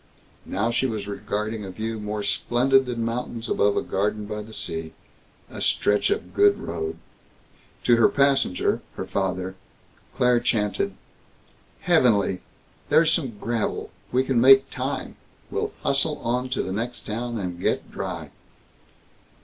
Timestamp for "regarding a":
1.07-1.69